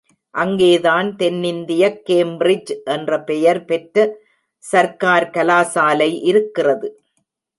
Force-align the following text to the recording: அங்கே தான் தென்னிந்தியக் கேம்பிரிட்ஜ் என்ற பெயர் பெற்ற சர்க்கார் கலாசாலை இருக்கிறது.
அங்கே 0.35 0.69
தான் 0.79 1.09
தென்னிந்தியக் 1.15 1.99
கேம்பிரிட்ஜ் 2.07 2.71
என்ற 2.85 3.19
பெயர் 3.21 3.61
பெற்ற 3.65 4.05
சர்க்கார் 4.63 5.27
கலாசாலை 5.29 6.11
இருக்கிறது. 6.23 6.89